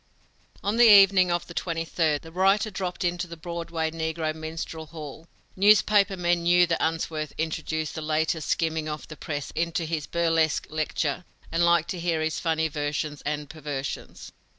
[0.63, 4.87] On the evening of the twenty third, the writer dropped into the Broadway negro minstrel
[4.87, 5.27] hall.
[5.55, 10.65] Newspaper men knew that Unsworth introduced the latest skimming of the press into his burlesque
[10.71, 14.31] lecture and liked to hear his funny versions and perversions.